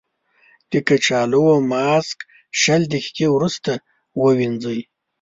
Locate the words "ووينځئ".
4.19-4.79